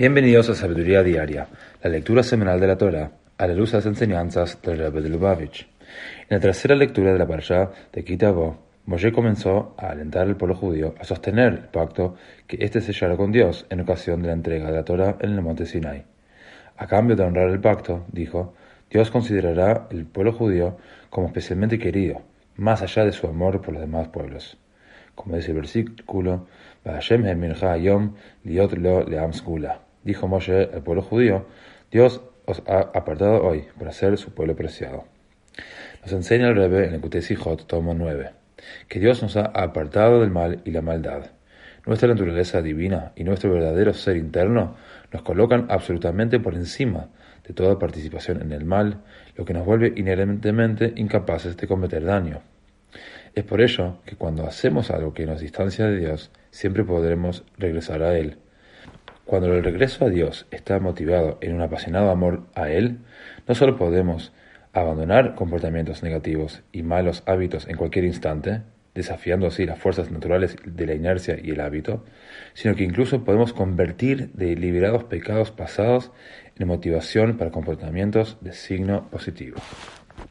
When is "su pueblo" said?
34.18-34.56